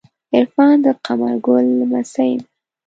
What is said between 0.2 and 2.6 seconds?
عرفان د قمر ګلی لمسۍ ده.